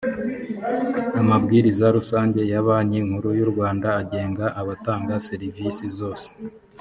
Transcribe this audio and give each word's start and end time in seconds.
amabwiriza 1.21 1.85
rusange 1.97 2.39
ya 2.51 2.61
banki 2.67 2.99
nkuru 3.07 3.29
y 3.39 3.41
u 3.45 3.47
rwanda 3.51 3.87
agenga 4.01 4.45
abatanga 4.61 5.13
serivisi 5.27 5.85
zose 5.99 6.27